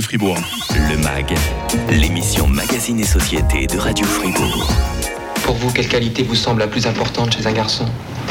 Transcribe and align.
Fribourg. 0.00 0.38
Le 0.90 0.96
MAG, 0.96 1.34
l'émission 1.90 2.46
Magazine 2.46 3.00
et 3.00 3.04
Société 3.04 3.66
de 3.66 3.78
Radio 3.78 4.06
Fribourg. 4.06 4.68
Pour 5.44 5.56
vous, 5.56 5.70
quelle 5.72 5.88
qualité 5.88 6.22
vous 6.22 6.34
semble 6.34 6.60
la 6.60 6.68
plus 6.68 6.86
importante 6.86 7.36
chez 7.36 7.46
un 7.46 7.52
garçon? 7.52 7.84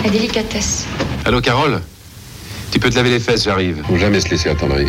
La 0.03 0.09
délicatesse. 0.09 0.87
Allô, 1.25 1.41
Carole? 1.41 1.81
Tu 2.71 2.79
peux 2.79 2.89
te 2.89 2.95
laver 2.95 3.09
les 3.09 3.19
fesses, 3.19 3.43
j'arrive. 3.43 3.83
Faut 3.87 3.97
jamais 3.97 4.19
se 4.21 4.29
laisser 4.29 4.49
attendrir. 4.49 4.87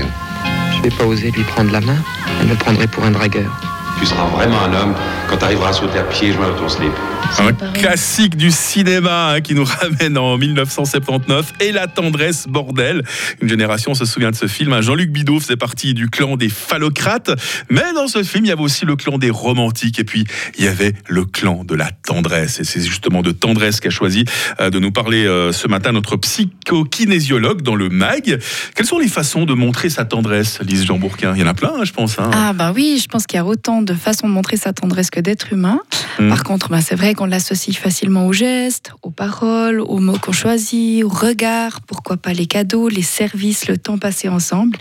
Je 0.76 0.80
n'ai 0.82 0.90
pas 0.90 1.04
osé 1.04 1.30
lui 1.30 1.44
prendre 1.44 1.72
la 1.72 1.80
main. 1.80 1.98
Elle 2.40 2.46
me 2.46 2.54
prendrait 2.54 2.86
pour 2.86 3.04
un 3.04 3.10
dragueur. 3.10 3.52
Tu 3.98 4.06
seras 4.06 4.26
vraiment 4.26 4.62
un 4.62 4.72
homme 4.74 4.94
quand 5.28 5.36
tu 5.36 5.44
arriveras 5.44 5.70
à 5.70 5.72
sauter 5.72 5.98
à 5.98 6.04
pieds 6.04 6.32
joints 6.32 6.48
de 6.48 6.58
ton 6.58 6.68
slip. 6.68 6.92
Un 7.38 7.52
classique 7.72 8.36
du 8.36 8.50
cinéma 8.50 9.32
hein, 9.32 9.40
qui 9.40 9.54
nous 9.54 9.64
ramène 9.80 10.18
en 10.18 10.36
1979 10.36 11.54
et 11.60 11.72
la 11.72 11.86
tendresse 11.86 12.46
bordel. 12.46 13.02
Une 13.40 13.48
génération 13.48 13.94
se 13.94 14.04
souvient 14.04 14.30
de 14.30 14.36
ce 14.36 14.46
film. 14.46 14.72
hein. 14.72 14.80
Jean-Luc 14.80 15.10
Bidot 15.10 15.40
faisait 15.40 15.56
partie 15.56 15.94
du 15.94 16.08
clan 16.08 16.36
des 16.36 16.48
phallocrates, 16.48 17.30
mais 17.70 17.92
dans 17.94 18.06
ce 18.06 18.22
film 18.22 18.44
il 18.44 18.48
y 18.48 18.52
avait 18.52 18.62
aussi 18.62 18.84
le 18.84 18.96
clan 18.96 19.18
des 19.18 19.30
romantiques 19.30 19.98
et 19.98 20.04
puis 20.04 20.24
il 20.58 20.64
y 20.64 20.68
avait 20.68 20.94
le 21.08 21.24
clan 21.24 21.64
de 21.64 21.74
la 21.74 21.90
tendresse. 21.90 22.60
Et 22.60 22.64
c'est 22.64 22.80
justement 22.82 23.22
de 23.22 23.32
tendresse 23.32 23.80
qu'a 23.80 23.90
choisi 23.90 24.24
euh, 24.60 24.70
de 24.70 24.78
nous 24.78 24.92
parler 24.92 25.26
euh, 25.26 25.52
ce 25.52 25.68
matin 25.68 25.92
notre 25.92 26.16
psychokinésiologue 26.16 27.62
dans 27.62 27.74
le 27.74 27.88
MAG. 27.88 28.38
Quelles 28.74 28.86
sont 28.86 28.98
les 28.98 29.08
façons 29.08 29.44
de 29.46 29.54
montrer 29.54 29.90
sa 29.90 30.04
tendresse, 30.04 30.60
Lise 30.62 30.84
Jean 30.84 30.98
Bourquin? 30.98 31.32
Il 31.34 31.40
y 31.40 31.44
en 31.44 31.48
a 31.48 31.54
plein, 31.54 31.72
hein, 31.78 31.84
je 31.84 31.92
pense. 31.92 32.16
Ah 32.18 32.52
bah 32.52 32.72
oui, 32.74 33.00
je 33.02 33.08
pense 33.08 33.26
qu'il 33.26 33.36
y 33.36 33.40
a 33.40 33.44
autant 33.44 33.82
de 33.82 33.94
façons 33.94 34.28
de 34.28 34.32
montrer 34.32 34.56
sa 34.56 34.72
tendresse 34.72 35.10
que 35.10 35.20
d'être 35.20 35.52
humain. 35.52 35.80
Mm. 36.18 36.28
Par 36.28 36.44
contre, 36.44 36.68
bah, 36.68 36.80
c'est 36.82 36.94
vrai 36.94 37.11
qu'on 37.14 37.26
l'associe 37.26 37.76
facilement 37.76 38.26
aux 38.26 38.32
gestes, 38.32 38.92
aux 39.02 39.10
paroles, 39.10 39.80
aux 39.80 39.98
mots 39.98 40.18
qu'on 40.18 40.32
choisit, 40.32 41.04
aux 41.04 41.08
regards, 41.08 41.80
pourquoi 41.82 42.16
pas 42.16 42.32
les 42.32 42.46
cadeaux, 42.46 42.88
les 42.88 43.02
services, 43.02 43.68
le 43.68 43.76
temps 43.78 43.98
passé 43.98 44.28
ensemble. 44.28 44.78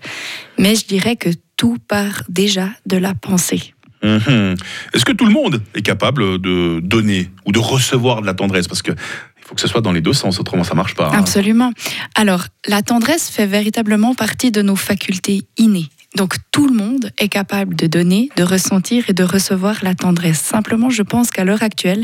Mais 0.57 0.75
je 0.75 0.85
dirais 0.85 1.15
que 1.15 1.29
tout 1.57 1.77
part 1.87 2.23
déjà 2.29 2.69
de 2.85 2.97
la 2.97 3.13
pensée. 3.13 3.73
Mhm. 4.03 4.55
Est-ce 4.93 5.05
que 5.05 5.11
tout 5.11 5.25
le 5.25 5.31
monde 5.33 5.61
est 5.75 5.83
capable 5.83 6.39
de 6.41 6.79
donner 6.81 7.29
ou 7.45 7.51
de 7.51 7.59
recevoir 7.59 8.21
de 8.21 8.25
la 8.25 8.33
tendresse? 8.33 8.67
Parce 8.67 8.81
que 8.81 8.91
il 8.91 9.43
faut 9.45 9.53
que 9.55 9.61
ce 9.61 9.67
soit 9.67 9.81
dans 9.81 9.91
les 9.91 10.01
deux 10.01 10.13
sens, 10.13 10.39
autrement 10.39 10.63
ça 10.63 10.73
marche 10.75 10.95
pas. 10.95 11.09
hein. 11.09 11.19
Absolument. 11.19 11.71
Alors, 12.15 12.45
la 12.67 12.81
tendresse 12.81 13.29
fait 13.29 13.45
véritablement 13.45 14.15
partie 14.15 14.49
de 14.49 14.61
nos 14.61 14.75
facultés 14.77 15.43
innées. 15.57 15.87
Donc, 16.15 16.35
tout 16.51 16.67
le 16.67 16.73
monde 16.73 17.11
est 17.17 17.29
capable 17.29 17.75
de 17.75 17.87
donner, 17.87 18.29
de 18.35 18.43
ressentir 18.43 19.05
et 19.09 19.13
de 19.13 19.23
recevoir 19.23 19.75
la 19.81 19.95
tendresse. 19.95 20.39
Simplement, 20.41 20.89
je 20.89 21.03
pense 21.03 21.31
qu'à 21.31 21.45
l'heure 21.45 21.63
actuelle, 21.63 22.03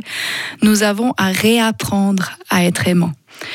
nous 0.62 0.84
avons 0.84 1.14
à 1.18 1.28
réapprendre 1.28 2.32
à 2.50 2.64
être 2.64 2.88
aimant. 2.88 3.12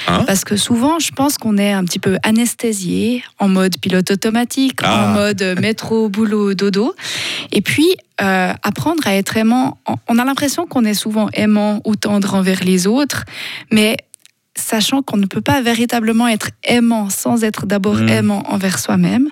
Hein 0.06 0.22
Parce 0.26 0.44
que 0.44 0.56
souvent, 0.56 0.98
je 1.00 1.10
pense 1.10 1.38
qu'on 1.38 1.56
est 1.58 1.72
un 1.72 1.84
petit 1.84 1.98
peu 1.98 2.16
anesthésié, 2.22 3.24
en 3.38 3.48
mode 3.48 3.78
pilote 3.78 4.10
automatique, 4.12 4.78
Ah. 4.82 5.06
en 5.06 5.12
mode 5.14 5.42
métro, 5.60 6.08
boulot, 6.08 6.54
dodo. 6.54 6.94
Et 7.50 7.62
puis, 7.62 7.88
euh, 8.20 8.52
apprendre 8.62 9.04
à 9.06 9.14
être 9.16 9.36
aimant, 9.36 9.78
on- 9.88 9.96
on 10.08 10.18
a 10.18 10.24
l'impression 10.24 10.66
qu'on 10.66 10.84
est 10.84 10.94
souvent 10.94 11.28
aimant 11.32 11.80
ou 11.84 11.96
tendre 11.96 12.34
envers 12.34 12.62
les 12.62 12.86
autres, 12.86 13.24
mais 13.72 13.96
sachant 14.54 15.02
qu'on 15.02 15.16
ne 15.16 15.26
peut 15.26 15.40
pas 15.40 15.62
véritablement 15.62 16.28
être 16.28 16.50
aimant 16.62 17.08
sans 17.10 17.42
être 17.42 17.66
d'abord 17.66 17.96
Mm. 17.96 18.08
aimant 18.10 18.42
envers 18.52 18.78
soi-même. 18.78 19.30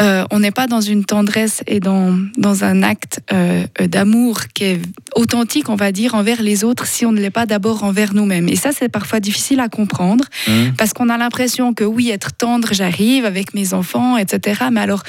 Euh, 0.00 0.24
on 0.30 0.40
n'est 0.40 0.50
pas 0.50 0.66
dans 0.66 0.80
une 0.80 1.04
tendresse 1.04 1.62
et 1.66 1.78
dans, 1.78 2.18
dans 2.36 2.64
un 2.64 2.82
acte 2.82 3.20
euh, 3.32 3.64
euh, 3.80 3.86
d'amour 3.86 4.40
qui 4.52 4.64
est 4.64 4.80
authentique, 5.14 5.68
on 5.68 5.76
va 5.76 5.92
dire, 5.92 6.14
envers 6.16 6.42
les 6.42 6.64
autres 6.64 6.86
si 6.86 7.06
on 7.06 7.12
ne 7.12 7.20
l'est 7.20 7.30
pas 7.30 7.46
d'abord 7.46 7.84
envers 7.84 8.12
nous-mêmes. 8.12 8.48
Et 8.48 8.56
ça, 8.56 8.70
c'est 8.72 8.88
parfois 8.88 9.20
difficile 9.20 9.60
à 9.60 9.68
comprendre 9.68 10.24
Mhm. 10.48 10.74
parce 10.76 10.92
qu'on 10.92 11.08
a 11.08 11.16
l'impression 11.16 11.74
que 11.74 11.84
oui, 11.84 12.10
être 12.10 12.32
tendre, 12.34 12.68
j'arrive 12.72 13.24
avec 13.24 13.54
mes 13.54 13.72
enfants, 13.72 14.16
etc. 14.16 14.64
Mais 14.72 14.80
alors, 14.80 15.04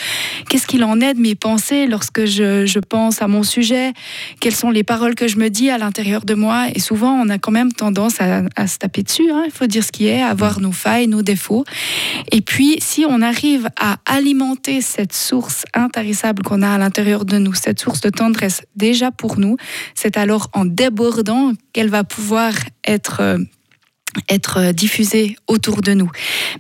qu'est-ce 0.49 0.67
qu'il 0.67 0.83
en 0.83 1.01
est 1.01 1.15
de 1.15 1.19
mes 1.19 1.33
pensées 1.35 1.87
lorsque 1.87 2.25
je, 2.25 2.65
je 2.67 2.79
pense 2.79 3.21
à 3.23 3.27
mon 3.27 3.41
sujet? 3.43 3.93
Quelles 4.39 4.55
sont 4.55 4.69
les 4.69 4.83
paroles 4.83 5.15
que 5.15 5.27
je 5.27 5.37
me 5.37 5.49
dis 5.49 5.71
à 5.71 5.77
l'intérieur 5.79 6.25
de 6.25 6.35
moi? 6.35 6.67
Et 6.75 6.79
souvent, 6.79 7.13
on 7.13 7.29
a 7.29 7.39
quand 7.39 7.51
même 7.51 7.73
tendance 7.73 8.21
à, 8.21 8.43
à 8.55 8.67
se 8.67 8.77
taper 8.77 9.01
dessus. 9.01 9.31
hein. 9.31 9.43
Il 9.47 9.51
faut 9.51 9.65
dire 9.67 9.83
ce 9.83 9.91
qui 9.91 10.07
est, 10.07 10.21
à 10.21 10.33
voir 10.35 10.59
nos 10.59 10.71
failles, 10.71 11.07
nos 11.07 11.23
défauts. 11.23 11.65
Et 12.31 12.41
puis, 12.41 12.75
si 12.81 13.03
on 13.09 13.21
arrive 13.23 13.67
à 13.79 13.97
alimenter 14.05 14.74
cette 14.81 15.13
source 15.13 15.65
intarissable 15.73 16.43
qu'on 16.43 16.61
a 16.61 16.69
à 16.69 16.77
l'intérieur 16.77 17.25
de 17.25 17.37
nous, 17.37 17.53
cette 17.53 17.79
source 17.79 18.01
de 18.01 18.09
tendresse 18.09 18.61
déjà 18.75 19.11
pour 19.11 19.37
nous, 19.39 19.57
c'est 19.93 20.17
alors 20.17 20.49
en 20.53 20.65
débordant 20.65 21.53
qu'elle 21.73 21.89
va 21.89 22.03
pouvoir 22.03 22.53
être 22.85 23.21
euh, 23.21 23.37
être 24.29 24.71
diffusée 24.71 25.35
autour 25.47 25.81
de 25.81 25.93
nous. 25.93 26.09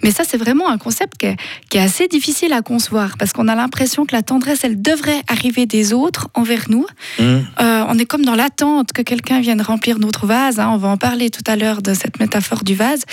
Mais 0.03 0.11
ça, 0.11 0.23
c'est 0.27 0.37
vraiment 0.37 0.69
un 0.69 0.77
concept 0.77 1.17
qui 1.17 1.27
est, 1.27 1.37
qui 1.69 1.77
est 1.77 1.81
assez 1.81 2.07
difficile 2.07 2.53
à 2.53 2.61
concevoir 2.61 3.17
parce 3.17 3.31
qu'on 3.33 3.47
a 3.47 3.55
l'impression 3.55 4.05
que 4.05 4.15
la 4.15 4.21
tendresse, 4.21 4.63
elle 4.63 4.81
devrait 4.81 5.21
arriver 5.27 5.65
des 5.65 5.93
autres 5.93 6.27
envers 6.33 6.65
nous. 6.69 6.85
Mhm. 7.19 7.45
Euh, 7.61 7.85
on 7.87 7.97
est 7.97 8.05
comme 8.05 8.25
dans 8.25 8.35
l'attente 8.35 8.91
que 8.91 9.01
quelqu'un 9.01 9.39
vienne 9.39 9.61
remplir 9.61 9.99
notre 9.99 10.25
vase. 10.25 10.59
hein. 10.59 10.69
On 10.73 10.77
va 10.77 10.89
en 10.89 10.97
parler 10.97 11.29
tout 11.29 11.43
à 11.47 11.55
l'heure 11.55 11.81
de 11.81 11.93
cette 11.93 12.19
métaphore 12.19 12.63
du 12.63 12.75
vase. 12.75 13.03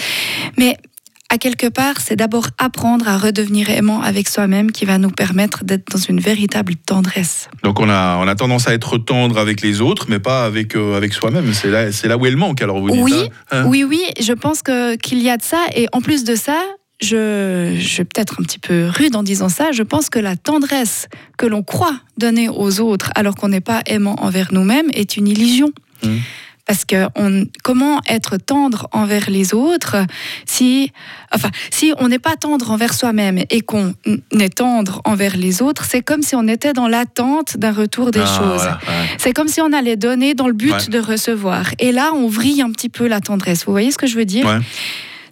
Mais 0.59 0.77
à 1.33 1.39
quelque 1.39 1.67
part, 1.67 1.95
c'est 1.99 2.15
d'abord 2.15 2.49
apprendre 2.59 3.09
à 3.09 3.17
redevenir 3.17 3.71
aimant 3.71 4.03
avec 4.03 4.29
soi-même 4.29 4.71
qui 4.71 4.85
va 4.85 4.99
nous 4.99 5.11
permettre 5.11 5.65
d'être 5.65 5.91
dans 5.91 5.99
une 5.99 6.21
véritable 6.21 6.77
tendresse. 6.77 7.49
Donc 7.63 7.81
on 7.81 7.89
a, 7.89 8.19
on 8.19 8.29
a 8.29 8.35
tendance 8.35 8.69
à 8.69 8.75
être 8.75 8.99
tendre 8.99 9.39
avec 9.39 9.63
les 9.63 9.81
autres, 9.81 10.09
mais 10.11 10.19
pas 10.19 10.45
avec, 10.45 10.77
euh, 10.77 10.95
avec 10.95 11.15
soi-même. 11.15 11.55
C'est 11.55 11.71
là, 11.71 11.91
c'est 11.91 12.07
là 12.07 12.19
où 12.19 12.27
elle 12.27 12.37
manque, 12.37 12.61
alors 12.61 12.79
vous 12.81 12.91
dites. 12.91 13.01
Oui, 13.01 13.15
hein 13.51 13.63
Hein 13.63 13.65
Oui, 13.67 13.83
oui, 13.83 14.03
je 14.21 14.35
pense 14.35 14.61
que 14.61 14.97
qu'il 14.97 15.23
y 15.23 15.31
a 15.31 15.39
de 15.39 15.43
ça. 15.43 15.65
Et 15.75 15.87
en 15.95 16.03
plus 16.03 16.25
de 16.25 16.35
ça, 16.35 16.61
je, 17.01 17.77
je 17.79 17.89
suis 17.89 18.05
peut-être 18.05 18.37
un 18.39 18.43
petit 18.43 18.59
peu 18.59 18.91
rude 18.95 19.17
en 19.17 19.23
disant 19.23 19.49
ça. 19.49 19.73
Je 19.73 19.83
pense 19.83 20.11
que 20.11 20.19
la 20.19 20.37
tendresse 20.37 21.09
que 21.39 21.47
l'on 21.47 21.63
croit 21.63 21.99
donner 22.19 22.51
aux 22.51 22.81
autres 22.81 23.11
alors 23.15 23.37
qu'on 23.37 23.49
n'est 23.49 23.63
pas 23.63 23.81
aimant 23.87 24.17
envers 24.21 24.53
nous-mêmes 24.53 24.91
est 24.93 25.17
une 25.17 25.29
illusion. 25.29 25.73
Mhm. 26.05 26.21
Parce 26.65 26.85
que 26.85 27.09
on, 27.17 27.45
comment 27.65 28.01
être 28.09 28.37
tendre 28.37 28.89
envers 28.93 29.29
les 29.29 29.53
autres 29.53 29.97
si, 30.47 30.93
enfin, 31.35 31.51
si 31.71 31.93
on 31.99 32.07
n'est 32.09 32.21
pas 32.21 32.37
tendre 32.37 32.71
envers 32.71 32.95
soi-même 32.95 33.39
et 33.51 33.61
qu'on 33.63 33.95
est 34.39 34.55
tendre 34.57 35.03
envers 35.05 35.37
les 35.37 35.61
autres, 35.61 35.85
c'est 35.85 36.03
comme 36.03 36.23
si 36.23 36.37
on 36.37 36.47
était 36.47 36.73
dans 36.73 36.87
l'attente 36.89 37.57
d'un 37.57 37.73
retour 37.73 38.13
des 38.13 38.21
Ah, 38.21 38.27
choses. 38.27 38.63
voilà, 38.63 38.79
ouais. 38.89 39.09
C'est 39.19 39.33
comme 39.33 39.49
si 39.49 39.61
on 39.61 39.73
allait 39.73 39.97
donner 39.97 40.35
dans 40.35 40.47
le 40.47 40.53
but 40.55 40.73
Ouais. 40.73 40.87
de 40.89 40.99
recevoir. 41.01 41.67
Et 41.81 41.91
là, 41.91 42.13
on 42.15 42.29
vrille 42.29 42.63
un 42.63 42.71
petit 42.71 42.89
peu 42.89 43.09
la 43.09 43.21
tendresse. 43.21 43.65
Vous 43.67 43.73
voyez 43.73 43.91
ce 43.91 43.99
que 43.99 44.07
je 44.07 44.17
veux 44.17 44.25
dire? 44.25 44.47
Ouais. 44.47 44.59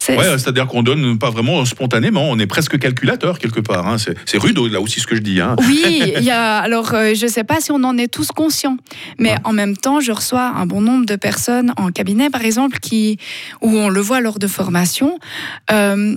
Ouais, 0.09 0.39
c'est-à-dire 0.39 0.67
qu'on 0.67 0.83
donne 0.83 1.19
pas 1.19 1.31
vraiment 1.31 1.65
spontanément, 1.65 2.29
on 2.31 2.39
est 2.39 2.47
presque 2.47 2.79
calculateur 2.79 3.39
quelque 3.39 3.61
part. 3.61 3.87
hein. 3.87 3.97
C'est, 3.99 4.39
rude 4.39 4.59
là 4.59 4.81
aussi 4.81 5.01
ce 5.01 5.07
que 5.07 5.15
je 5.15 5.21
dis. 5.21 5.41
Hein. 5.41 5.57
Oui, 5.67 5.85
il 6.17 6.25
y 6.25 6.31
a, 6.31 6.59
alors 6.59 6.95
euh, 6.95 7.15
je 7.15 7.27
ne 7.27 7.31
sais 7.31 7.45
pas 7.45 7.61
si 7.61 7.71
on 7.71 7.83
en 7.85 7.99
est 7.99 8.09
tous 8.09 8.29
conscients, 8.29 8.77
mais 9.19 9.35
en 9.45 9.53
même 9.53 9.77
temps, 9.77 10.01
je 10.01 10.13
reçois 10.13 10.53
un 10.57 10.67
bon 10.67 10.81
nombre 10.81 11.07
de 11.07 11.17
personnes 11.17 11.73
en 11.77 11.91
cabinet, 11.91 12.31
par 12.31 12.45
exemple, 12.45 12.79
qui, 12.79 13.19
où 13.61 13.77
on 13.77 13.89
le 13.89 14.01
voit 14.01 14.21
lors 14.21 14.39
de 14.39 14.47
formation, 14.47 15.19
euh, 15.71 16.17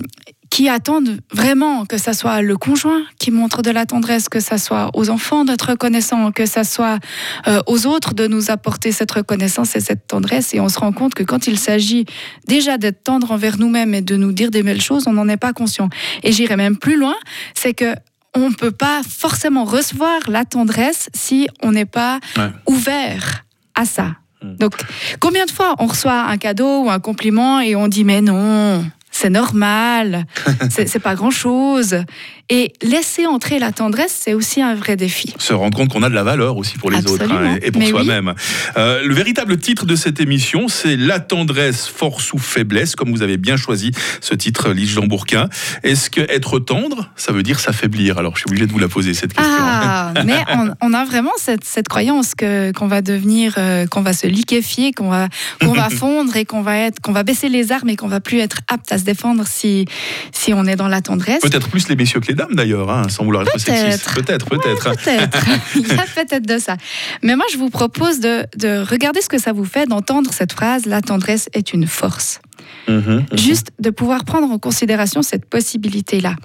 qui 0.54 0.68
attendent 0.68 1.18
vraiment 1.32 1.84
que 1.84 1.98
ça 1.98 2.12
soit 2.12 2.40
le 2.40 2.56
conjoint 2.56 3.02
qui 3.18 3.32
montre 3.32 3.60
de 3.60 3.72
la 3.72 3.86
tendresse, 3.86 4.28
que 4.28 4.38
ça 4.38 4.56
soit 4.56 4.88
aux 4.94 5.10
enfants 5.10 5.44
d'être 5.44 5.70
reconnaissant, 5.70 6.30
que 6.30 6.46
ça 6.46 6.62
soit 6.62 7.00
euh, 7.48 7.60
aux 7.66 7.86
autres 7.86 8.14
de 8.14 8.28
nous 8.28 8.52
apporter 8.52 8.92
cette 8.92 9.10
reconnaissance 9.10 9.74
et 9.74 9.80
cette 9.80 10.06
tendresse. 10.06 10.54
Et 10.54 10.60
on 10.60 10.68
se 10.68 10.78
rend 10.78 10.92
compte 10.92 11.14
que 11.14 11.24
quand 11.24 11.48
il 11.48 11.58
s'agit 11.58 12.04
déjà 12.46 12.78
d'être 12.78 13.02
tendre 13.02 13.32
envers 13.32 13.58
nous-mêmes 13.58 13.94
et 13.94 14.00
de 14.00 14.14
nous 14.14 14.30
dire 14.30 14.52
des 14.52 14.62
belles 14.62 14.80
choses, 14.80 15.08
on 15.08 15.14
n'en 15.14 15.28
est 15.28 15.36
pas 15.36 15.52
conscient. 15.52 15.88
Et 16.22 16.30
j'irai 16.30 16.54
même 16.54 16.76
plus 16.76 16.96
loin, 16.96 17.16
c'est 17.56 17.74
que 17.74 17.96
on 18.36 18.48
ne 18.50 18.54
peut 18.54 18.70
pas 18.70 19.00
forcément 19.02 19.64
recevoir 19.64 20.20
la 20.28 20.44
tendresse 20.44 21.08
si 21.14 21.48
on 21.64 21.72
n'est 21.72 21.84
pas 21.84 22.20
Ouais. 22.36 22.50
ouvert 22.68 23.44
à 23.74 23.86
ça. 23.86 24.12
Mm. 24.40 24.54
Donc, 24.58 24.74
combien 25.18 25.46
de 25.46 25.50
fois 25.50 25.74
on 25.80 25.86
reçoit 25.86 26.26
un 26.26 26.36
cadeau 26.36 26.84
ou 26.84 26.90
un 26.90 27.00
compliment 27.00 27.58
et 27.58 27.74
on 27.74 27.88
dit 27.88 28.04
mais 28.04 28.20
non, 28.20 28.84
c'est 29.14 29.30
normal, 29.30 30.26
c'est 30.70 30.98
pas 30.98 31.14
grand 31.14 31.30
chose. 31.30 32.04
Et 32.50 32.74
laisser 32.82 33.24
entrer 33.24 33.58
la 33.58 33.72
tendresse, 33.72 34.14
c'est 34.20 34.34
aussi 34.34 34.60
un 34.60 34.74
vrai 34.74 34.96
défi. 34.96 35.32
Se 35.38 35.54
rendre 35.54 35.74
compte 35.74 35.90
qu'on 35.90 36.02
a 36.02 36.10
de 36.10 36.14
la 36.14 36.24
valeur 36.24 36.58
aussi 36.58 36.76
pour 36.76 36.90
les 36.90 37.06
autres 37.06 37.32
hein, 37.32 37.56
et 37.62 37.70
pour 37.70 37.80
oui. 37.80 37.88
soi-même. 37.88 38.34
Euh, 38.76 39.02
le 39.02 39.14
véritable 39.14 39.56
titre 39.56 39.86
de 39.86 39.96
cette 39.96 40.20
émission, 40.20 40.68
c'est 40.68 40.96
La 40.96 41.20
tendresse, 41.20 41.86
force 41.86 42.34
ou 42.34 42.38
faiblesse, 42.38 42.96
comme 42.96 43.10
vous 43.10 43.22
avez 43.22 43.38
bien 43.38 43.56
choisi 43.56 43.92
ce 44.20 44.34
titre, 44.34 44.72
Lise 44.72 44.90
Jean 44.90 45.06
Bourquin. 45.06 45.48
Est-ce 45.84 46.10
que 46.10 46.20
être 46.20 46.58
tendre, 46.58 47.10
ça 47.16 47.32
veut 47.32 47.42
dire 47.42 47.60
s'affaiblir? 47.60 48.18
Alors 48.18 48.34
je 48.34 48.40
suis 48.40 48.50
obligé 48.50 48.66
de 48.66 48.72
vous 48.72 48.78
la 48.78 48.88
poser 48.88 49.14
cette 49.14 49.32
question. 49.32 49.54
Ah, 49.58 50.12
mais 50.26 50.44
on, 50.50 50.70
on 50.82 50.92
a 50.92 51.04
vraiment 51.06 51.32
cette, 51.38 51.64
cette 51.64 51.88
croyance 51.88 52.34
que 52.34 52.72
qu'on 52.72 52.88
va 52.88 53.00
devenir, 53.00 53.54
euh, 53.56 53.86
qu'on 53.86 54.02
va 54.02 54.12
se 54.12 54.26
liquéfier, 54.26 54.92
qu'on 54.92 55.08
va 55.08 55.28
qu'on 55.60 55.72
va 55.72 55.88
fondre 55.88 56.36
et 56.36 56.44
qu'on 56.44 56.60
va 56.60 56.76
être, 56.76 57.00
qu'on 57.00 57.12
va 57.12 57.22
baisser 57.22 57.48
les 57.48 57.72
armes 57.72 57.88
et 57.88 57.96
qu'on 57.96 58.08
va 58.08 58.20
plus 58.20 58.40
être 58.40 58.58
apte 58.68 58.92
à 58.92 58.98
se 58.98 59.03
défendre 59.04 59.46
si 59.46 59.86
si 60.32 60.52
on 60.52 60.64
est 60.64 60.76
dans 60.76 60.88
la 60.88 61.00
tendresse. 61.00 61.40
Peut-être 61.40 61.68
plus 61.68 61.88
les 61.88 61.96
messieurs 61.96 62.20
que 62.20 62.26
les 62.26 62.34
dames 62.34 62.54
d'ailleurs, 62.54 62.90
hein, 62.90 63.08
sans 63.08 63.24
vouloir 63.24 63.42
être 63.42 63.58
sexiste. 63.58 64.12
Peut-être, 64.14 64.46
peut-être. 64.46 64.90
Peut-être. 64.96 65.44
Il 65.76 65.86
y 65.86 65.92
a 65.92 66.04
peut-être 66.04 66.46
de 66.46 66.58
ça. 66.58 66.76
Mais 67.22 67.36
moi, 67.36 67.46
je 67.52 67.58
vous 67.58 67.70
propose 67.70 68.20
de, 68.20 68.44
de 68.56 68.84
regarder 68.88 69.20
ce 69.20 69.28
que 69.28 69.38
ça 69.38 69.52
vous 69.52 69.64
fait 69.64 69.86
d'entendre 69.86 70.32
cette 70.32 70.52
phrase 70.52 70.86
La 70.86 71.02
tendresse 71.02 71.48
est 71.52 71.72
une 71.72 71.86
force. 71.86 72.40
Mhm, 72.88 72.96
mhm. 72.98 73.38
Juste 73.38 73.72
de 73.78 73.90
pouvoir 73.90 74.24
prendre 74.24 74.50
en 74.50 74.58
considération 74.58 75.22
cette 75.22 75.46
possibilité-là. 75.46 76.36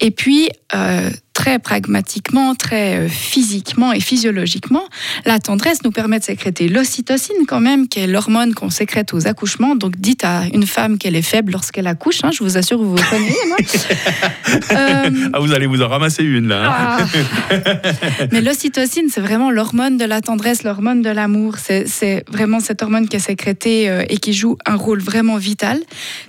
Et 0.00 0.10
puis, 0.10 0.48
euh, 0.74 1.10
très 1.32 1.58
pragmatiquement, 1.58 2.54
très 2.54 2.98
euh, 2.98 3.08
physiquement 3.08 3.92
et 3.92 4.00
physiologiquement, 4.00 4.84
la 5.24 5.38
tendresse 5.38 5.82
nous 5.84 5.90
permet 5.90 6.18
de 6.18 6.24
sécréter 6.24 6.68
l'ocytocine 6.68 7.46
quand 7.46 7.60
même, 7.60 7.88
qui 7.88 8.00
est 8.00 8.06
l'hormone 8.06 8.54
qu'on 8.54 8.70
sécrète 8.70 9.14
aux 9.14 9.26
accouchements. 9.26 9.74
Donc 9.74 9.96
dites 9.96 10.24
à 10.24 10.44
une 10.52 10.66
femme 10.66 10.98
qu'elle 10.98 11.16
est 11.16 11.22
faible 11.22 11.52
lorsqu'elle 11.52 11.86
accouche, 11.86 12.20
hein, 12.22 12.30
je 12.32 12.42
vous 12.42 12.56
assure, 12.56 12.78
vous 12.78 12.96
vous 12.96 13.04
connaissez. 13.10 13.36
euh... 14.72 15.10
ah, 15.32 15.38
vous 15.38 15.52
allez 15.52 15.66
vous 15.66 15.82
en 15.82 15.88
ramasser 15.88 16.22
une 16.22 16.48
là. 16.48 16.98
Hein. 17.00 17.08
Ah. 17.50 18.26
Mais 18.32 18.40
l'ocytocine, 18.40 19.08
c'est 19.10 19.20
vraiment 19.20 19.50
l'hormone 19.50 19.96
de 19.96 20.04
la 20.04 20.20
tendresse, 20.20 20.62
l'hormone 20.62 21.02
de 21.02 21.10
l'amour. 21.10 21.56
C'est 21.58 22.24
vraiment 22.28 22.60
cette 22.60 22.82
hormone 22.82 23.08
qui 23.08 23.16
est 23.16 23.20
sécrétée 23.20 23.88
euh, 23.88 24.04
et 24.08 24.18
qui 24.18 24.32
joue 24.32 24.56
un 24.66 24.76
rôle 24.76 25.00
vraiment 25.00 25.36
vital. 25.36 25.80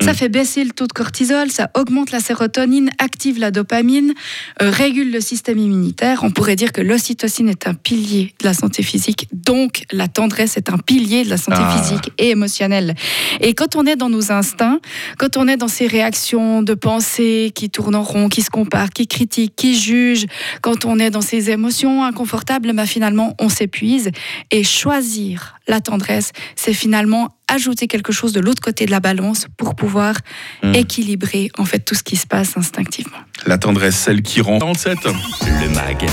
Ça 0.02 0.12
mm. 0.12 0.16
fait 0.16 0.30
baisser 0.30 0.64
le 0.64 0.72
taux 0.72 0.88
de 0.88 0.94
cortisol, 0.94 1.50
ça 1.50 1.70
augmente 1.76 2.12
la 2.12 2.20
sérotonine, 2.20 2.90
active 3.00 3.40
la 3.40 3.52
dopamine, 3.52 4.14
euh, 4.62 4.72
régule 4.94 5.12
le 5.12 5.22
système 5.22 5.58
immunitaire. 5.58 6.24
On 6.24 6.30
pourrait 6.30 6.56
dire 6.56 6.72
que 6.72 6.82
l'ocytocine 6.82 7.50
est 7.50 7.66
un 7.68 7.74
pilier 7.74 8.36
de 8.40 8.46
la 8.46 8.54
santé 8.54 8.84
physique, 8.84 9.28
donc 9.34 9.86
la 9.92 10.08
tendresse 10.08 10.56
est 10.56 10.70
un 10.70 10.78
pilier 10.78 11.24
de 11.24 11.32
la 11.32 11.38
santé 11.38 11.58
ah. 11.60 11.78
physique 11.78 12.12
et 12.20 12.30
émotionnelle. 12.30 12.94
Et 13.42 13.56
quand 13.56 13.76
on 13.76 13.88
est 13.88 13.96
dans 13.96 14.10
nos 14.10 14.32
instincts, 14.32 14.80
quand 15.18 15.36
on 15.36 15.48
est 15.48 15.58
dans 15.58 15.68
ces 15.68 15.88
réactions 15.88 16.62
de 16.62 16.76
pensée 16.76 17.52
qui 17.56 17.72
tournent 17.72 17.96
en 17.96 18.04
rond, 18.04 18.30
qui 18.30 18.44
se 18.44 18.52
comparent, 18.52 18.92
qui 18.92 19.08
critiquent, 19.08 19.56
qui 19.56 19.76
jugent, 19.76 20.28
quand 20.62 20.86
on 20.86 21.00
est 21.00 21.10
dans 21.10 21.22
ces 21.22 21.50
émotions 21.50 22.04
inconfortables, 22.04 22.72
bah 22.74 22.86
finalement 22.86 23.36
on 23.40 23.50
s'épuise. 23.50 24.12
Et 24.52 24.64
choisir 24.64 25.56
la 25.68 25.80
tendresse, 25.80 26.32
c'est 26.56 26.74
finalement 26.74 27.30
ajouter 27.48 27.88
quelque 27.88 28.12
chose 28.12 28.34
de 28.34 28.40
l'autre 28.40 28.62
côté 28.62 28.86
de 28.86 28.92
la 28.92 29.00
balance 29.00 29.48
pour 29.58 29.76
pouvoir 29.76 30.16
mmh. 30.64 30.76
équilibrer 30.76 31.52
en 31.58 31.66
fait 31.66 31.80
tout 31.80 31.96
ce 31.96 32.04
qui 32.04 32.16
se 32.16 32.26
passe 32.26 32.58
instinctivement. 32.58 33.18
La 33.46 33.58
tendresse, 33.58 33.96
celle 33.96 34.22
qui 34.22 34.42
rend 34.42 34.60
37. 34.60 34.98
Le 35.06 35.70
MAG, 35.70 36.06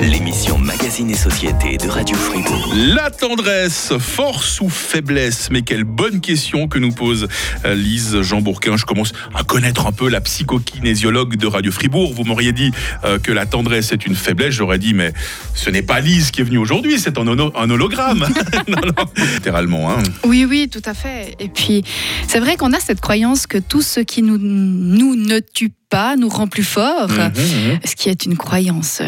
l'émission 0.00 0.58
Magazine 0.58 1.10
et 1.10 1.16
Société 1.16 1.76
de 1.76 1.88
Radio 1.88 2.16
Fribourg. 2.16 2.74
La 2.74 3.10
tendresse, 3.10 3.92
force 3.98 4.60
ou 4.60 4.68
faiblesse 4.68 5.50
Mais 5.50 5.62
quelle 5.62 5.84
bonne 5.84 6.20
question 6.20 6.68
que 6.68 6.78
nous 6.78 6.92
pose 6.92 7.28
euh, 7.64 7.74
Lise 7.74 8.20
Jean 8.22 8.40
Bourquin. 8.40 8.76
Je 8.76 8.84
commence 8.84 9.12
à 9.34 9.44
connaître 9.44 9.86
un 9.86 9.92
peu 9.92 10.08
la 10.08 10.20
psychokinésiologue 10.20 11.36
de 11.36 11.46
Radio 11.46 11.70
Fribourg. 11.70 12.12
Vous 12.14 12.24
m'auriez 12.24 12.52
dit 12.52 12.72
euh, 13.04 13.18
que 13.18 13.32
la 13.32 13.46
tendresse 13.46 13.92
est 13.92 14.06
une 14.06 14.16
faiblesse. 14.16 14.54
J'aurais 14.54 14.78
dit, 14.78 14.94
mais 14.94 15.12
ce 15.54 15.70
n'est 15.70 15.82
pas 15.82 16.00
Lise 16.00 16.30
qui 16.30 16.40
est 16.40 16.44
venue 16.44 16.58
aujourd'hui, 16.58 16.98
c'est 16.98 17.18
un, 17.18 17.26
un, 17.28 17.70
hologramme. 17.70 18.26
non, 18.68 18.78
non, 18.84 18.91
littéralement. 19.34 19.90
Hein. 19.90 20.02
Oui, 20.24 20.44
oui, 20.44 20.68
tout 20.68 20.82
à 20.84 20.94
fait. 20.94 21.34
Et 21.38 21.48
puis, 21.48 21.84
c'est 22.28 22.40
vrai 22.40 22.56
qu'on 22.56 22.72
a 22.72 22.80
cette 22.80 23.00
croyance 23.00 23.46
que 23.46 23.58
tout 23.58 23.82
ce 23.82 24.00
qui 24.00 24.22
nous, 24.22 24.38
nous 24.38 25.16
ne 25.16 25.40
tue 25.40 25.72
pas 25.90 26.16
nous 26.16 26.28
rend 26.28 26.46
plus 26.46 26.64
forts, 26.64 27.10
mhm, 27.10 27.24
mhm. 27.26 27.80
ce 27.84 27.94
qui 27.94 28.08
est 28.08 28.24
une 28.24 28.36
croyance 28.36 29.02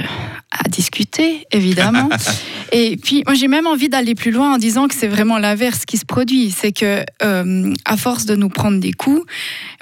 à 0.51 0.69
discuter, 0.69 1.47
évidemment. 1.51 2.11
Et 2.73 2.97
puis, 2.97 3.23
moi, 3.27 3.35
j'ai 3.35 3.49
même 3.49 3.67
envie 3.67 3.89
d'aller 3.89 4.15
plus 4.15 4.31
loin 4.31 4.55
en 4.55 4.59
disant 4.59 4.87
que 4.89 4.95
c'est 4.95 5.09
vraiment 5.09 5.39
l'inverse 5.39 5.85
qui 5.87 5.97
se 5.97 6.05
produit. 6.05 6.51
C'est 6.51 6.73
que, 6.73 7.05
euh, 7.23 7.73
à 7.85 7.97
force 7.97 8.27
de 8.27 8.37
nous 8.37 8.51
prendre 8.51 8.81
des 8.81 8.93
coups, 8.93 9.23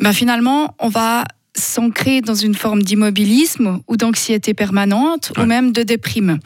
ben, 0.00 0.12
finalement, 0.12 0.74
on 0.78 0.88
va 0.88 1.24
s'ancrer 1.54 2.22
dans 2.22 2.34
une 2.34 2.54
forme 2.54 2.82
d'immobilisme 2.82 3.80
ou 3.86 3.96
d'anxiété 3.96 4.54
permanente 4.54 5.32
ou 5.38 5.44
même 5.44 5.72
de 5.72 5.82
déprime. 5.82 6.38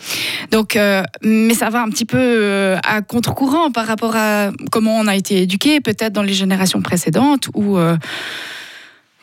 Donc, 0.51 0.75
euh, 0.75 1.03
mais 1.23 1.55
ça 1.55 1.71
va 1.71 1.83
un 1.83 1.89
petit 1.91 2.05
peu 2.05 2.19
euh, 2.19 2.77
à 2.83 3.03
contre-courant 3.03 3.71
par 3.71 3.87
rapport 3.87 4.17
à 4.17 4.51
comment 4.73 4.99
on 4.99 5.07
a 5.07 5.15
été 5.15 5.43
éduqué, 5.43 5.81
peut-être 5.81 6.13
dans 6.13 6.23
les 6.23 6.35
générations 6.35 6.83
précédentes 6.83 7.49
où 7.55 7.79
euh, 7.79 7.97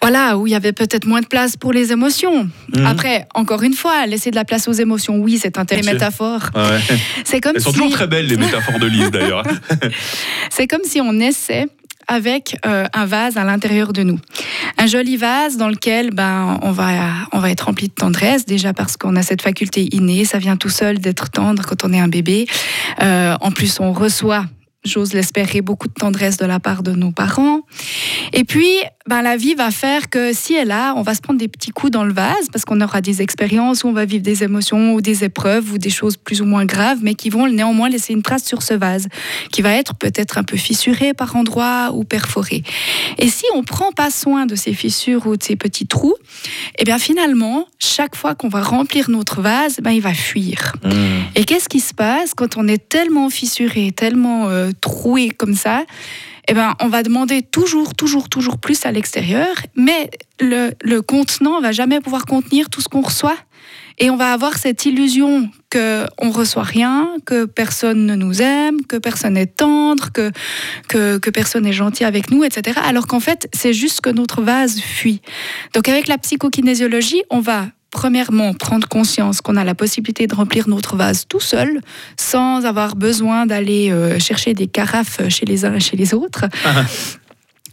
voilà, 0.02 0.38
où 0.38 0.48
il 0.48 0.52
y 0.52 0.56
avait 0.56 0.74
peut-être 0.74 1.06
moins 1.06 1.22
de 1.22 1.28
place 1.28 1.56
pour 1.56 1.72
les 1.72 1.92
émotions. 1.94 2.50
Mhm. 2.76 2.86
Après, 2.86 3.26
encore 3.36 3.64
une 3.64 3.74
fois, 3.74 4.06
laisser 4.06 4.32
de 4.32 4.36
la 4.36 4.44
place 4.44 4.68
aux 4.68 4.74
émotions, 4.74 5.18
oui, 5.18 5.38
c'est 5.42 5.58
un 5.58 5.64
thème 5.66 5.86
métaphore. 5.86 6.42
C'est 7.24 7.40
comme 7.40 7.54
Elles 7.56 7.62
sont 7.62 7.72
toujours 7.72 7.92
très 7.92 8.08
belles, 8.08 8.28
les 8.28 8.36
métaphores 8.46 8.80
de 8.80 8.88
Lise, 8.88 9.12
d'ailleurs. 9.12 9.44
c'est 10.50 10.68
comme 10.68 10.84
si 10.84 11.00
on 11.00 11.20
essaie 11.20 11.68
avec 12.08 12.58
euh, 12.66 12.86
un 12.94 13.06
vase 13.06 13.38
à 13.38 13.44
l'intérieur 13.44 13.94
de 13.94 14.04
nous. 14.04 14.20
Un 14.78 14.88
joli 14.88 15.18
vase 15.18 15.58
dans 15.58 15.70
lequel 15.70 16.12
ben, 16.12 16.60
on, 16.62 16.72
va, 16.72 16.90
on 17.32 17.40
va 17.40 17.50
être 17.52 17.66
rempli 17.66 17.88
de 17.88 17.94
tendresse, 17.94 18.46
déjà 18.46 18.74
parce 18.74 18.98
qu'on 18.98 19.16
a 19.16 19.24
cette 19.24 19.42
faculté 19.42 19.88
innée, 19.96 20.26
ça 20.26 20.40
vient 20.40 20.58
tout 20.58 20.70
seul 20.70 21.00
d'être 21.00 21.30
tendre 21.30 21.64
quand 21.66 21.84
on 21.84 21.94
est 21.94 22.00
un 22.00 22.08
bébé. 22.08 22.48
Euh, 23.02 23.36
en 23.42 23.52
plus, 23.52 23.80
on 23.80 23.94
reçoit 23.94 24.46
j'ose 24.84 25.14
l'espérer, 25.14 25.62
beaucoup 25.62 25.88
de 25.88 25.94
tendresse 25.94 26.38
de 26.38 26.46
la 26.46 26.60
part 26.60 26.84
de 26.84 26.92
nos 26.92 27.12
parents. 27.12 27.62
Et 28.34 28.44
puis, 28.44 28.70
ben, 29.06 29.22
la 29.22 29.36
vie 29.36 29.54
va 29.54 29.70
faire 29.70 30.10
que 30.10 30.32
si 30.32 30.54
elle 30.54 30.72
a, 30.72 30.94
on 30.96 31.02
va 31.02 31.14
se 31.14 31.20
prendre 31.20 31.38
des 31.38 31.50
petits 31.50 31.72
coups 31.72 31.92
dans 31.92 32.06
le 32.06 32.14
vase 32.14 32.48
parce 32.54 32.64
qu'on 32.64 32.80
aura 32.80 33.02
des 33.02 33.22
expériences 33.22 33.84
où 33.84 33.90
on 33.90 33.92
va 33.92 34.06
vivre 34.06 34.24
des 34.24 34.44
émotions 34.44 34.94
ou 34.94 35.02
des 35.02 35.26
épreuves 35.26 35.74
ou 35.74 35.78
des 35.78 35.90
choses 35.90 36.16
plus 36.16 36.42
ou 36.42 36.46
moins 36.46 36.66
graves, 36.66 37.00
mais 37.02 37.14
qui 37.14 37.30
vont 37.30 37.48
néanmoins 37.48 37.90
laisser 37.90 38.14
une 38.14 38.22
trace 38.22 38.46
sur 38.46 38.62
ce 38.62 38.74
vase, 38.74 39.10
qui 39.52 39.62
va 39.62 39.74
être 39.74 39.94
peut-être 39.96 40.38
un 40.38 40.44
peu 40.44 40.56
fissuré 40.56 41.14
par 41.14 41.36
endroits 41.36 41.92
ou 41.94 42.06
perforé. 42.06 42.64
Et 43.18 43.28
si 43.28 43.44
on 43.54 43.64
prend 43.64 43.92
pas 43.92 44.10
soin 44.10 44.46
de 44.46 44.56
ces 44.56 44.74
fissures 44.74 45.28
ou 45.28 45.36
de 45.36 45.44
ces 45.44 45.58
petits 45.58 45.86
trous, 45.88 46.16
eh 46.80 46.86
bien 46.86 46.98
finalement, 46.98 47.68
chaque 47.80 48.16
fois 48.16 48.36
qu'on 48.36 48.50
va 48.50 48.62
remplir 48.62 49.10
notre 49.10 49.42
vase, 49.42 49.80
ben, 49.82 49.92
il 49.92 50.02
va 50.02 50.14
fuir. 50.14 50.76
Mmh. 50.84 50.92
Et 51.36 51.44
qu'est-ce 51.44 51.68
qui 51.68 51.82
se 51.82 51.94
passe 51.94 52.34
quand 52.34 52.56
on 52.56 52.70
est 52.70 52.88
tellement 52.88 53.30
fissuré, 53.30 53.92
tellement 53.92 54.50
euh, 54.50 54.72
troué 54.80 55.30
comme 55.30 55.56
ça, 55.56 55.84
eh 56.48 56.54
ben, 56.54 56.76
on 56.80 56.88
va 56.88 57.04
demander 57.04 57.42
toujours, 57.42 57.96
toujours, 57.96 58.30
toujours 58.30 58.58
plus 58.58 58.86
à 58.86 58.92
l'extérieur, 58.92 59.56
mais 59.76 60.10
le, 60.40 60.72
le 60.82 61.02
contenant 61.02 61.62
va 61.62 61.72
jamais 61.72 62.02
pouvoir 62.02 62.26
contenir 62.26 62.70
tout 62.70 62.82
ce 62.82 62.90
qu'on 62.90 63.02
reçoit. 63.02 63.38
Et 64.00 64.10
on 64.10 64.18
va 64.18 64.34
avoir 64.34 64.58
cette 64.58 64.86
illusion 64.86 65.50
que 65.70 66.06
on 66.18 66.32
reçoit 66.32 66.64
rien, 66.64 67.10
que 67.26 67.46
personne 67.46 68.06
ne 68.06 68.16
nous 68.16 68.42
aime, 68.42 68.84
que 68.86 68.98
personne 68.98 69.34
n'est 69.34 69.46
tendre, 69.46 70.12
que, 70.12 70.32
que, 70.90 71.18
que 71.18 71.30
personne 71.30 71.66
est 71.66 71.74
gentil 71.74 72.04
avec 72.04 72.32
nous, 72.32 72.44
etc. 72.44 72.80
Alors 72.84 73.08
qu'en 73.08 73.20
fait, 73.20 73.48
c'est 73.54 73.74
juste 73.74 74.02
que 74.02 74.10
notre 74.10 74.42
vase 74.42 74.80
fuit. 74.80 75.22
Donc 75.74 75.88
avec 75.90 76.08
la 76.08 76.18
psychokinésiologie, 76.18 77.24
on 77.30 77.40
va 77.40 77.68
premièrement, 77.94 78.54
prendre 78.54 78.88
conscience 78.88 79.40
qu'on 79.40 79.56
a 79.56 79.64
la 79.64 79.76
possibilité 79.76 80.28
de 80.28 80.36
remplir 80.36 80.68
notre 80.68 80.98
vase 80.98 81.26
tout 81.30 81.40
seul, 81.40 81.80
sans 82.18 82.66
avoir 82.66 82.96
besoin 82.96 83.46
d'aller 83.46 83.92
euh, 83.92 84.20
chercher 84.20 84.54
des 84.54 84.68
carafes 84.68 85.22
chez 85.30 85.46
les 85.46 85.64
uns 85.64 85.76
et 85.76 85.80
chez 85.80 85.96
les 85.96 86.14
autres. 86.14 86.46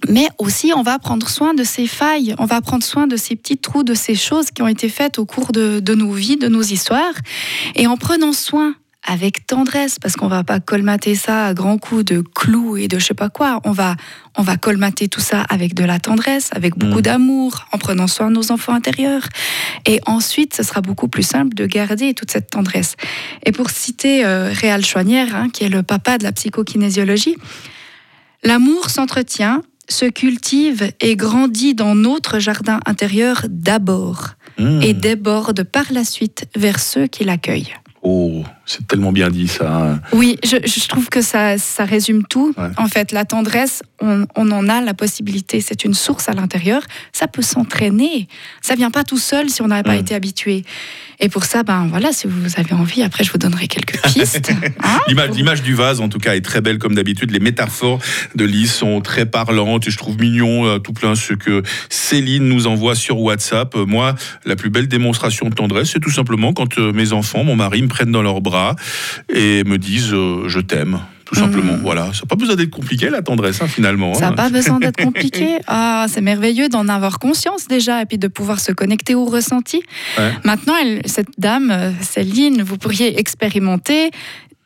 Mais 0.08 0.28
aussi, 0.38 0.72
on 0.74 0.82
va 0.82 0.98
prendre 0.98 1.28
soin 1.28 1.52
de 1.54 1.64
ces 1.64 1.86
failles, 1.86 2.34
on 2.38 2.46
va 2.46 2.60
prendre 2.60 2.84
soin 2.84 3.06
de 3.06 3.16
ces 3.16 3.34
petits 3.34 3.58
trous, 3.58 3.82
de 3.82 3.94
ces 3.94 4.14
choses 4.14 4.50
qui 4.50 4.62
ont 4.62 4.68
été 4.68 4.88
faites 4.88 5.18
au 5.18 5.26
cours 5.26 5.52
de, 5.52 5.80
de 5.80 5.94
nos 5.94 6.12
vies, 6.12 6.36
de 6.36 6.48
nos 6.48 6.62
histoires. 6.62 7.14
Et 7.74 7.86
en 7.86 7.96
prenant 7.96 8.32
soin 8.32 8.74
avec 9.06 9.46
tendresse, 9.46 9.98
parce 9.98 10.14
qu'on 10.14 10.28
va 10.28 10.44
pas 10.44 10.60
colmater 10.60 11.14
ça 11.14 11.46
à 11.46 11.54
grands 11.54 11.78
coups 11.78 12.04
de 12.04 12.20
clous 12.20 12.76
et 12.76 12.86
de 12.86 12.98
je 12.98 13.06
sais 13.06 13.14
pas 13.14 13.30
quoi. 13.30 13.60
On 13.64 13.72
va, 13.72 13.96
on 14.36 14.42
va 14.42 14.56
colmater 14.56 15.08
tout 15.08 15.20
ça 15.20 15.42
avec 15.48 15.74
de 15.74 15.84
la 15.84 15.98
tendresse, 15.98 16.50
avec 16.52 16.76
beaucoup 16.76 16.98
mm. 16.98 17.02
d'amour, 17.02 17.66
en 17.72 17.78
prenant 17.78 18.06
soin 18.06 18.30
de 18.30 18.34
nos 18.34 18.52
enfants 18.52 18.74
intérieurs. 18.74 19.26
Et 19.86 20.00
ensuite, 20.06 20.54
ce 20.54 20.62
sera 20.62 20.80
beaucoup 20.80 21.08
plus 21.08 21.22
simple 21.22 21.54
de 21.54 21.66
garder 21.66 22.14
toute 22.14 22.30
cette 22.30 22.50
tendresse. 22.50 22.96
Et 23.44 23.52
pour 23.52 23.70
citer 23.70 24.24
euh, 24.24 24.50
Réal 24.52 24.84
Chouanière, 24.84 25.34
hein, 25.34 25.48
qui 25.50 25.64
est 25.64 25.70
le 25.70 25.82
papa 25.82 26.18
de 26.18 26.24
la 26.24 26.32
psychokinésiologie, 26.32 27.36
l'amour 28.44 28.90
s'entretient, 28.90 29.62
se 29.88 30.06
cultive 30.06 30.92
et 31.00 31.16
grandit 31.16 31.74
dans 31.74 31.94
notre 31.94 32.38
jardin 32.38 32.80
intérieur 32.86 33.46
d'abord 33.48 34.34
mm. 34.58 34.82
et 34.82 34.92
déborde 34.92 35.64
par 35.64 35.86
la 35.90 36.04
suite 36.04 36.44
vers 36.54 36.78
ceux 36.78 37.06
qui 37.06 37.24
l'accueillent. 37.24 37.74
Oh, 38.02 38.44
c'est 38.70 38.86
tellement 38.86 39.10
bien 39.10 39.30
dit 39.30 39.48
ça. 39.48 39.98
Oui, 40.12 40.38
je, 40.44 40.86
trouve 40.88 41.08
que 41.08 41.22
ça, 41.22 41.58
ça 41.58 41.84
résume 41.84 42.22
tout. 42.24 42.54
En 42.76 42.86
fait, 42.86 43.10
la 43.10 43.24
tendresse, 43.24 43.82
on, 44.00 44.26
en 44.36 44.68
a 44.68 44.80
la 44.80 44.94
possibilité. 44.94 45.60
C'est 45.60 45.84
une 45.84 45.94
source 45.94 46.28
à 46.28 46.32
l'intérieur. 46.32 46.82
Ça 47.12 47.26
peut 47.26 47.42
s'entraîner. 47.42 48.28
Ça 48.62 48.76
vient 48.76 48.92
pas 48.92 49.02
tout 49.02 49.18
seul 49.18 49.50
si 49.50 49.60
on 49.62 49.68
n'avait 49.68 49.82
pas 49.82 49.96
été 49.96 50.14
habitué. 50.14 50.64
Et 51.22 51.28
pour 51.28 51.44
ça, 51.44 51.62
ben 51.64 51.86
voilà, 51.90 52.12
si 52.12 52.26
vous 52.26 52.48
avez 52.56 52.72
envie, 52.72 53.02
après 53.02 53.24
je 53.24 53.32
vous 53.32 53.38
donnerai 53.38 53.66
quelques 53.66 54.00
pistes. 54.14 54.52
Hein. 54.82 55.00
L'image 55.36 55.62
du 55.62 55.74
vase, 55.74 56.00
en 56.00 56.08
tout 56.08 56.18
cas, 56.18 56.34
est 56.34 56.40
très 56.40 56.62
belle 56.62 56.78
comme 56.78 56.94
d'habitude. 56.94 57.30
Les 57.30 57.40
métaphores 57.40 57.98
de 58.36 58.44
Lise 58.44 58.72
sont 58.72 59.00
très 59.02 59.26
parlantes 59.26 59.86
et 59.86 59.90
je 59.90 59.98
trouve 59.98 60.18
mignon 60.18 60.64
euh, 60.64 60.78
tout 60.78 60.94
plein 60.94 61.14
ce 61.14 61.34
que 61.34 61.62
Céline 61.90 62.48
nous 62.48 62.66
envoie 62.66 62.94
sur 62.94 63.20
WhatsApp. 63.20 63.74
Euh, 63.76 63.84
moi, 63.84 64.14
la 64.46 64.56
plus 64.56 64.70
belle 64.70 64.88
démonstration 64.88 65.50
de 65.50 65.54
tendresse, 65.54 65.90
c'est 65.92 66.00
tout 66.00 66.10
simplement 66.10 66.54
quand 66.54 66.78
euh, 66.78 66.92
mes 66.92 67.12
enfants, 67.12 67.44
mon 67.44 67.56
mari, 67.56 67.82
me 67.82 67.88
prennent 67.88 68.12
dans 68.12 68.22
leurs 68.22 68.40
bras 68.40 68.59
et 69.28 69.64
me 69.64 69.78
disent 69.78 70.10
je 70.10 70.60
t'aime 70.60 71.00
tout 71.30 71.36
simplement. 71.36 71.74
Mm. 71.74 71.80
Voilà, 71.82 72.12
ça 72.12 72.22
n'a 72.22 72.28
pas 72.28 72.34
besoin 72.34 72.56
d'être 72.56 72.70
compliqué 72.70 73.08
la 73.08 73.22
tendresse 73.22 73.62
hein, 73.62 73.68
finalement. 73.68 74.14
Ça 74.14 74.20
n'a 74.20 74.28
hein. 74.28 74.32
pas 74.32 74.50
besoin 74.50 74.80
d'être 74.80 74.96
compliqué. 75.04 75.58
Ah, 75.68 76.06
c'est 76.08 76.20
merveilleux 76.20 76.68
d'en 76.68 76.88
avoir 76.88 77.20
conscience 77.20 77.68
déjà 77.68 78.02
et 78.02 78.06
puis 78.06 78.18
de 78.18 78.26
pouvoir 78.26 78.58
se 78.58 78.72
connecter 78.72 79.14
au 79.14 79.24
ressenti. 79.26 79.82
Maintenant, 80.44 80.74
elle, 80.80 81.02
cette 81.04 81.38
dame, 81.38 81.70
euh, 81.70 81.92
Céline, 82.00 82.62
vous 82.62 82.78
pourriez 82.78 83.18
expérimenter, 83.18 84.10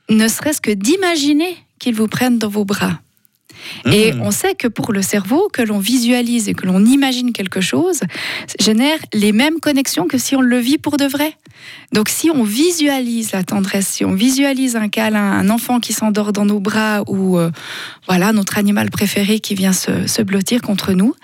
ne 0.09 0.27
serait-ce 0.27 0.61
que 0.61 0.71
d'imaginer 0.71 1.55
qu'ils 1.79 1.95
vous 1.95 2.09
prennent 2.09 2.39
dans 2.39 2.49
vos 2.49 2.65
bras. 2.65 2.99
Et 3.91 4.13
Mmh. 4.13 4.21
on 4.23 4.31
sait 4.31 4.55
que 4.55 4.69
pour 4.69 4.93
le 4.93 5.03
cerveau, 5.03 5.49
que 5.53 5.63
l'on 5.63 5.79
visualise 5.79 6.49
et 6.49 6.55
que 6.55 6.67
l'on 6.67 6.85
imagine 6.85 7.33
quelque 7.33 7.61
chose, 7.61 8.01
génère 8.61 8.99
les 9.13 9.33
mêmes 9.33 9.61
connexions 9.61 10.07
que 10.07 10.19
si 10.19 10.37
on 10.37 10.41
le 10.41 10.59
vit 10.59 10.79
pour 10.79 10.97
de 10.97 11.05
vrai. 11.07 11.35
Donc 11.93 12.09
si 12.09 12.31
on 12.31 12.43
visualise 12.45 13.33
la 13.33 13.43
tendresse, 13.43 13.87
si 13.87 14.05
on 14.05 14.13
visualise 14.13 14.77
un 14.77 14.89
câlin, 14.89 15.33
un 15.33 15.49
enfant 15.51 15.81
qui 15.81 15.93
s'endort 15.93 16.33
dans 16.33 16.45
nos 16.45 16.61
bras 16.61 17.03
ou 17.07 17.39
euh, 17.39 17.51
voilà 18.07 18.33
notre 18.33 18.59
animal 18.59 18.91
préféré 18.91 19.41
qui 19.41 19.55
vient 19.55 19.73
se, 19.73 20.07
se 20.07 20.21
blottir 20.23 20.61
contre 20.61 20.93
nous, 20.93 21.15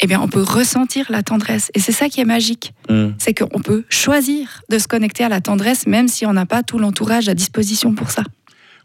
eh 0.00 0.06
bien 0.06 0.20
on 0.20 0.28
peut 0.28 0.42
ressentir 0.42 1.06
la 1.10 1.22
tendresse. 1.22 1.70
Et 1.74 1.80
c'est 1.80 1.92
ça 1.92 2.08
qui 2.08 2.20
est 2.20 2.24
magique, 2.24 2.72
Mmh. 2.88 3.10
c'est 3.18 3.32
qu'on 3.34 3.60
peut 3.60 3.84
choisir 3.88 4.62
de 4.68 4.78
se 4.78 4.88
connecter 4.88 5.22
à 5.24 5.28
la 5.28 5.40
tendresse 5.40 5.86
même 5.86 6.08
si 6.08 6.26
on 6.26 6.32
n'a 6.32 6.46
pas 6.46 6.62
tout 6.62 6.78
l'entourage 6.78 7.28
à 7.28 7.34
disposition 7.34 7.94
pour 7.94 8.10
ça. 8.10 8.24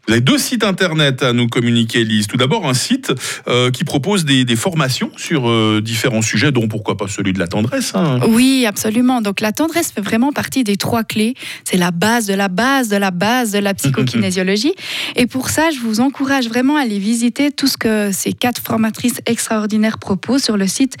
Vous 0.08 0.14
avez 0.14 0.22
deux 0.22 0.38
sites 0.38 0.64
internet 0.64 1.22
à 1.22 1.34
nous 1.34 1.48
communiquer, 1.48 2.02
Lise. 2.02 2.28
Tout 2.28 2.38
d'abord, 2.38 2.66
un 2.66 2.72
site 2.72 3.12
euh, 3.46 3.70
qui 3.70 3.84
propose 3.84 4.24
des, 4.24 4.46
des 4.46 4.56
formations 4.56 5.10
sur 5.18 5.50
euh, 5.50 5.82
différents 5.84 6.22
sujets, 6.22 6.50
dont 6.50 6.66
pourquoi 6.66 6.96
pas 6.96 7.08
celui 7.08 7.34
de 7.34 7.38
la 7.38 7.46
tendresse. 7.46 7.92
hein. 7.94 8.18
Oui, 8.26 8.64
absolument. 8.66 9.20
Donc 9.20 9.42
la 9.42 9.52
tendresse 9.52 9.92
fait 9.92 10.00
vraiment 10.00 10.32
partie 10.32 10.64
des 10.64 10.78
trois 10.78 11.04
clés. 11.04 11.34
C'est 11.64 11.76
la 11.76 11.90
base 11.90 12.24
de 12.24 12.32
la 12.32 12.48
base 12.48 12.88
de 12.88 12.96
la 12.96 13.10
base 13.10 13.52
de 13.52 13.58
la 13.58 13.74
psychokinésiologie. 13.74 14.72
Et 15.16 15.26
pour 15.26 15.50
ça, 15.50 15.68
je 15.74 15.80
vous 15.80 16.00
encourage 16.00 16.48
vraiment 16.48 16.78
à 16.78 16.80
aller 16.84 16.98
visiter 16.98 17.50
tout 17.50 17.66
ce 17.66 17.76
que 17.76 18.10
ces 18.10 18.32
quatre 18.32 18.62
formatrices 18.62 19.20
extraordinaires 19.26 19.98
proposent 19.98 20.42
sur 20.42 20.56
le 20.56 20.66
site 20.68 20.96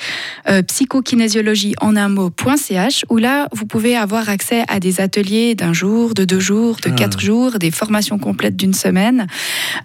euh, 0.50 0.60
psychokinésiologie 0.62 1.74
en 1.80 1.96
un 1.96 2.10
mot.ch 2.10 3.06
où 3.08 3.16
là, 3.16 3.48
vous 3.54 3.64
pouvez 3.64 3.96
avoir 3.96 4.28
accès 4.28 4.64
à 4.68 4.80
des 4.80 5.00
ateliers 5.00 5.54
d'un 5.54 5.72
jour, 5.72 6.12
de 6.12 6.26
deux 6.26 6.40
jours, 6.40 6.76
de 6.84 6.90
Ah. 6.90 6.94
quatre 6.94 7.20
jours, 7.20 7.52
des 7.58 7.70
formations 7.70 8.18
complètes 8.18 8.56
d'une 8.56 8.74
semaine 8.74 8.97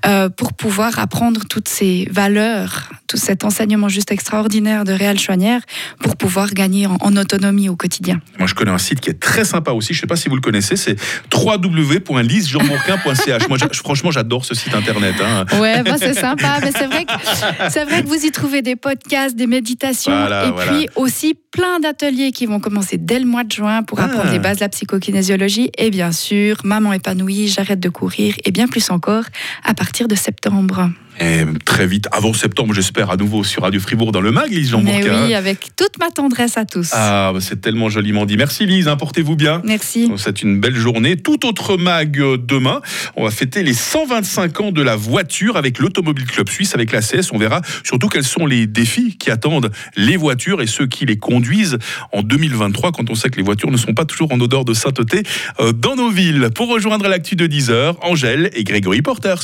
euh, 0.05 0.29
pour 0.29 0.53
pouvoir 0.53 0.99
apprendre 0.99 1.41
toutes 1.49 1.69
ces 1.69 2.07
valeurs, 2.11 2.89
tout 3.07 3.17
cet 3.17 3.43
enseignement 3.45 3.89
juste 3.89 4.11
extraordinaire 4.11 4.83
de 4.83 4.93
Réal 4.93 5.19
Chouanière 5.19 5.61
pour 5.99 6.15
pouvoir 6.17 6.51
gagner 6.53 6.87
en, 6.87 6.97
en 6.99 7.15
autonomie 7.15 7.69
au 7.69 7.75
quotidien. 7.75 8.19
Moi, 8.39 8.47
je 8.47 8.53
connais 8.55 8.71
un 8.71 8.77
site 8.77 8.99
qui 9.01 9.09
est 9.09 9.19
très 9.19 9.45
sympa 9.45 9.71
aussi. 9.71 9.93
Je 9.93 9.99
ne 9.99 10.01
sais 10.01 10.07
pas 10.07 10.15
si 10.15 10.29
vous 10.29 10.35
le 10.35 10.41
connaissez. 10.41 10.75
C'est 10.75 10.95
www.lisejeanbourquin.ch. 11.33 13.47
Moi, 13.49 13.57
franchement, 13.83 14.11
j'adore 14.11 14.45
ce 14.45 14.55
site 14.55 14.73
internet. 14.73 15.15
hein. 15.23 15.45
Ouais, 15.59 15.83
bah, 15.83 15.95
c'est 15.99 16.13
sympa, 16.13 16.59
mais 16.61 16.71
c'est 16.71 16.87
vrai, 16.87 17.05
que, 17.05 17.13
c'est 17.69 17.85
vrai 17.85 18.03
que 18.03 18.07
vous 18.07 18.25
y 18.25 18.31
trouvez 18.31 18.61
des 18.61 18.75
podcasts, 18.75 19.35
des 19.35 19.47
méditations, 19.47 20.11
Voilà, 20.17 20.47
et 20.47 20.51
voilà. 20.51 20.71
puis 20.71 20.87
aussi 20.95 21.35
plein 21.51 21.79
d'ateliers 21.79 22.31
qui 22.31 22.45
vont 22.47 22.59
commencer 22.59 22.97
dès 22.97 23.19
le 23.19 23.25
mois 23.25 23.43
de 23.43 23.51
juin 23.51 23.83
pour 23.83 23.99
Ah. 23.99 24.05
apprendre 24.05 24.31
les 24.31 24.39
bases 24.39 24.57
de 24.57 24.61
la 24.61 24.69
psychokinésiologie, 24.69 25.69
et 25.77 25.89
bien 25.91 26.11
sûr, 26.11 26.57
Maman 26.63 26.93
épanouie, 26.93 27.47
j'arrête 27.47 27.79
de 27.79 27.89
courir, 27.89 28.35
et 28.45 28.51
bien 28.51 28.67
plus 28.67 28.89
encore 28.89 29.02
à 29.63 29.73
partir 29.73 30.07
de 30.07 30.15
septembre. 30.15 30.89
Et 31.19 31.43
très 31.65 31.85
vite, 31.85 32.07
avant 32.11 32.33
septembre, 32.33 32.73
j'espère, 32.73 33.11
à 33.11 33.17
nouveau 33.17 33.43
sur 33.43 33.61
Radio 33.63 33.79
Fribourg 33.79 34.11
dans 34.11 34.21
le 34.21 34.31
mag, 34.31 34.49
Lise 34.51 34.71
Jean 34.71 34.81
Mais 34.81 34.99
Bourquin. 34.99 35.25
oui, 35.25 35.33
avec 35.33 35.75
toute 35.75 35.99
ma 35.99 36.09
tendresse 36.09 36.57
à 36.57 36.65
tous. 36.65 36.89
Ah, 36.93 37.31
bah, 37.33 37.39
c'est 37.39 37.61
tellement 37.61 37.89
joliment 37.89 38.25
dit. 38.25 38.35
Merci 38.35 38.65
Lise, 38.65 38.87
hein, 38.87 38.97
portez-vous 38.97 39.35
bien. 39.35 39.61
Merci. 39.63 40.09
C'est 40.17 40.41
une 40.41 40.59
belle 40.59 40.75
journée. 40.75 41.17
Tout 41.17 41.45
autre 41.45 41.77
mag 41.77 42.19
euh, 42.19 42.37
demain. 42.37 42.81
On 43.15 43.25
va 43.25 43.31
fêter 43.31 43.61
les 43.63 43.73
125 43.73 44.61
ans 44.61 44.71
de 44.71 44.81
la 44.81 44.95
voiture 44.95 45.55
avec 45.55 45.77
l'Automobile 45.79 46.25
Club 46.25 46.49
Suisse, 46.49 46.73
avec 46.73 46.91
la 46.91 47.01
CS. 47.01 47.31
On 47.31 47.37
verra 47.37 47.61
surtout 47.83 48.07
quels 48.07 48.23
sont 48.23 48.45
les 48.45 48.65
défis 48.65 49.17
qui 49.17 49.29
attendent 49.29 49.71
les 49.95 50.17
voitures 50.17 50.61
et 50.61 50.67
ceux 50.67 50.87
qui 50.87 51.05
les 51.05 51.17
conduisent 51.17 51.77
en 52.11 52.23
2023, 52.23 52.91
quand 52.91 53.09
on 53.09 53.15
sait 53.15 53.29
que 53.29 53.37
les 53.37 53.43
voitures 53.43 53.71
ne 53.71 53.77
sont 53.77 53.93
pas 53.93 54.05
toujours 54.05 54.31
en 54.31 54.39
odeur 54.39 54.65
de 54.65 54.73
sainteté 54.73 55.23
euh, 55.59 55.73
dans 55.73 55.95
nos 55.95 56.09
villes. 56.09 56.49
Pour 56.55 56.69
rejoindre 56.69 57.07
l'actu 57.07 57.35
de 57.35 57.45
10h, 57.45 57.95
Angèle 58.01 58.49
et 58.53 58.63
Grégory 58.63 59.01
Porter 59.01 59.35
sur 59.41 59.43